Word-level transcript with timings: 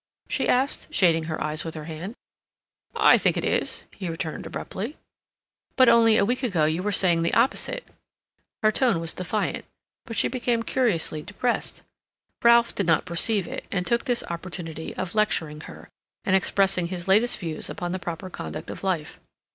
she 0.27 0.47
asked, 0.49 0.91
shading 0.91 1.25
her 1.25 1.39
eyes 1.43 1.63
with 1.63 1.75
her 1.75 1.85
hand. 1.85 2.15
"I 2.95 3.19
think 3.19 3.37
it 3.37 3.45
is," 3.45 3.85
he 3.91 4.09
returned 4.09 4.47
abruptly. 4.47 4.97
"But 5.75 5.89
only 5.89 6.17
a 6.17 6.25
week 6.25 6.41
ago 6.41 6.65
you 6.65 6.81
were 6.81 6.91
saying 6.91 7.21
the 7.21 7.35
opposite." 7.35 7.87
Her 8.63 8.71
tone 8.71 8.99
was 8.99 9.13
defiant, 9.13 9.63
but 10.05 10.17
she 10.17 10.27
became 10.27 10.63
curiously 10.63 11.21
depressed. 11.21 11.83
Ralph 12.41 12.73
did 12.73 12.87
not 12.87 13.05
perceive 13.05 13.47
it, 13.47 13.67
and 13.71 13.85
took 13.85 14.05
this 14.05 14.23
opportunity 14.27 14.95
of 14.95 15.13
lecturing 15.13 15.61
her, 15.61 15.87
and 16.25 16.35
expressing 16.35 16.87
his 16.87 17.07
latest 17.07 17.37
views 17.37 17.69
upon 17.69 17.91
the 17.91 17.99
proper 17.99 18.31
conduct 18.31 18.71
of 18.71 18.83
life. 18.83 19.19